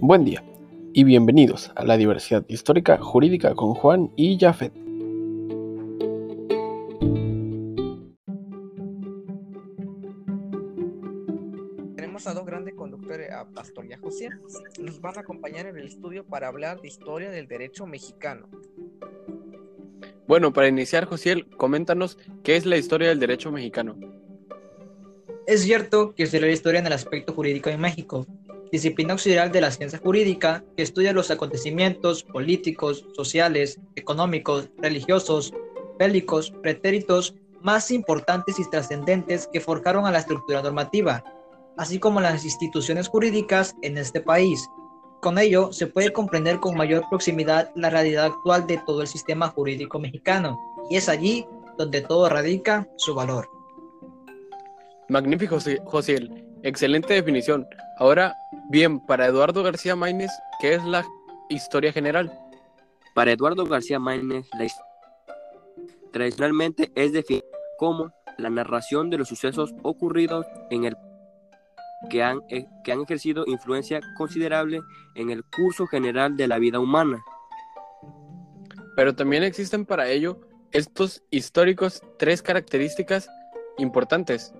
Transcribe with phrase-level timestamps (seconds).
[0.00, 0.42] Buen día
[0.94, 4.72] y bienvenidos a la diversidad histórica jurídica con Juan y Jafet.
[11.94, 14.30] Tenemos a dos grandes conductores, a Pastor y a José.
[14.80, 18.48] Nos van a acompañar en el estudio para hablar de historia del derecho mexicano.
[20.26, 23.98] Bueno, para iniciar, Josiel, coméntanos qué es la historia del derecho mexicano.
[25.46, 28.24] Es cierto que se la historia en el aspecto jurídico en México,
[28.70, 35.52] disciplina auxiliar de la ciencia jurídica que estudia los acontecimientos políticos, sociales, económicos, religiosos,
[35.98, 41.22] bélicos, pretéritos más importantes y trascendentes que forjaron a la estructura normativa,
[41.76, 44.66] así como las instituciones jurídicas en este país.
[45.20, 49.48] Con ello se puede comprender con mayor proximidad la realidad actual de todo el sistema
[49.48, 50.58] jurídico mexicano,
[50.88, 53.48] y es allí donde todo radica su valor.
[55.08, 56.49] Magnífico, Josiel.
[56.62, 57.66] Excelente definición.
[57.98, 58.34] Ahora,
[58.68, 60.30] bien, para Eduardo García Maínez,
[60.60, 61.04] ¿qué es la
[61.48, 62.32] historia general?
[63.14, 64.66] Para Eduardo García Maínez, la
[66.12, 67.44] tradicionalmente es definida
[67.78, 70.96] como la narración de los sucesos ocurridos en el
[72.08, 74.80] que han, eh, que han ejercido influencia considerable
[75.14, 77.22] en el curso general de la vida humana.
[78.96, 80.40] Pero también existen para ello
[80.72, 83.28] estos históricos tres características
[83.78, 84.52] importantes.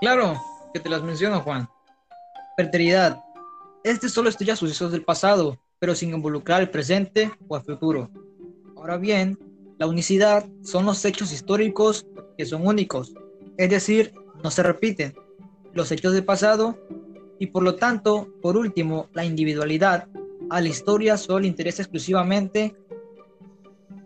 [0.00, 0.40] Claro,
[0.72, 1.68] que te las menciono, Juan.
[2.56, 3.18] Perteridad.
[3.84, 8.10] Este solo estudia sucesos del pasado, pero sin involucrar el presente o el futuro.
[8.76, 9.38] Ahora bien,
[9.78, 13.14] la unicidad son los hechos históricos que son únicos,
[13.56, 15.14] es decir, no se repiten
[15.72, 16.78] los hechos del pasado
[17.38, 20.08] y por lo tanto, por último, la individualidad.
[20.50, 22.74] A la historia solo interesa exclusivamente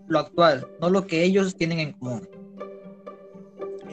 [0.09, 2.29] lo actual, no lo que ellos tienen en común.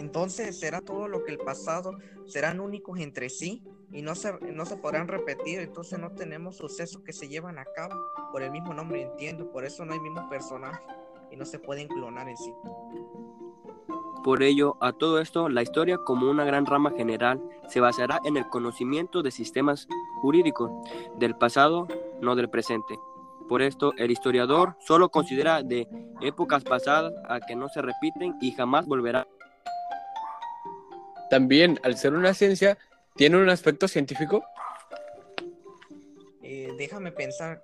[0.10, 3.62] Entonces será todo lo que el pasado serán únicos entre sí
[3.92, 7.66] y no se, no se podrán repetir, entonces no tenemos sucesos que se llevan a
[7.76, 7.94] cabo
[8.32, 10.82] por el mismo nombre, entiendo, por eso no hay mismo personaje
[11.30, 12.52] y no se pueden clonar en sí.
[14.24, 18.36] Por ello, a todo esto, la historia como una gran rama general se basará en
[18.36, 19.88] el conocimiento de sistemas
[20.24, 20.72] jurídicos
[21.20, 21.88] del pasado,
[22.20, 22.98] no del presente.
[23.48, 25.88] Por esto, el historiador solo considera de
[26.22, 29.28] épocas pasadas a que no se repiten y jamás volverá
[31.30, 32.78] también, al ser una ciencia,
[33.16, 34.44] ¿tiene un aspecto científico?
[36.44, 37.64] Eh, déjame pensar,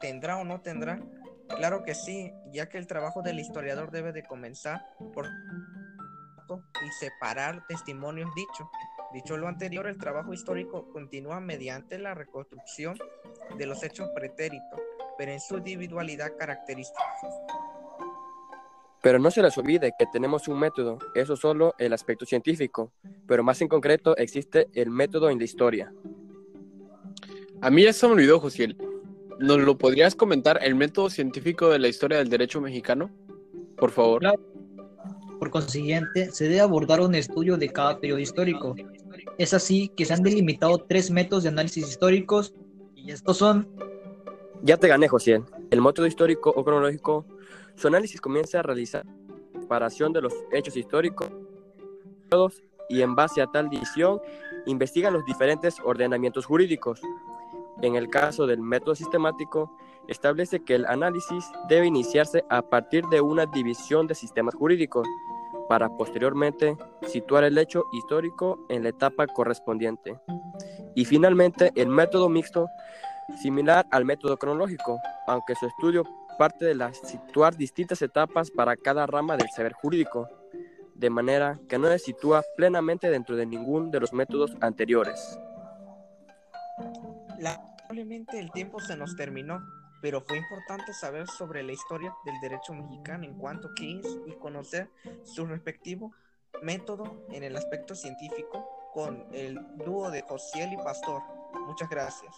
[0.00, 1.00] ¿tendrá o no tendrá?
[1.48, 5.26] Claro que sí, ya que el trabajo del historiador debe de comenzar por
[6.56, 8.68] y separar testimonios dichos.
[9.12, 12.98] Dicho lo anterior, el trabajo histórico continúa mediante la reconstrucción
[13.56, 14.80] de los hechos pretéritos,
[15.16, 17.02] pero en su individualidad característica.
[19.02, 22.92] Pero no se les olvide que tenemos un método, eso solo el aspecto científico,
[23.26, 25.92] pero más en concreto existe el método en la historia.
[27.60, 28.76] A mí ya se me olvidó, Josiel.
[29.38, 33.10] ¿Nos lo podrías comentar el método científico de la historia del derecho mexicano?
[33.76, 34.22] Por favor.
[35.38, 38.74] Por consiguiente, se debe abordar un estudio de cada periodo histórico.
[39.38, 42.52] Es así que se han delimitado tres métodos de análisis históricos
[42.96, 43.68] y estos son...
[44.62, 45.44] Ya te gané, Josiel.
[45.70, 47.24] El método histórico o cronológico
[47.78, 49.06] su análisis comienza a realizar
[49.52, 51.28] comparación de los hechos históricos
[52.88, 54.20] y en base a tal división
[54.66, 57.00] investiga los diferentes ordenamientos jurídicos.
[57.80, 59.70] En el caso del método sistemático,
[60.08, 65.06] establece que el análisis debe iniciarse a partir de una división de sistemas jurídicos
[65.68, 70.18] para posteriormente situar el hecho histórico en la etapa correspondiente.
[70.96, 72.66] Y finalmente, el método mixto,
[73.40, 76.02] similar al método cronológico, aunque su estudio
[76.38, 80.28] parte de la situar distintas etapas para cada rama del saber jurídico,
[80.94, 85.38] de manera que no se sitúa plenamente dentro de ningún de los métodos anteriores.
[87.38, 89.60] Lamentablemente el tiempo se nos terminó,
[90.00, 94.32] pero fue importante saber sobre la historia del derecho mexicano en cuanto que es y
[94.32, 94.90] conocer
[95.24, 96.12] su respectivo
[96.62, 101.22] método en el aspecto científico con el dúo de Josiel y Pastor.
[101.66, 102.34] Muchas gracias.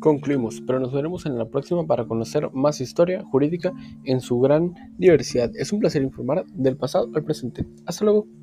[0.00, 3.72] Concluimos, pero nos veremos en la próxima para conocer más historia jurídica
[4.04, 5.50] en su gran diversidad.
[5.54, 7.66] Es un placer informar del pasado al presente.
[7.84, 8.39] Hasta luego.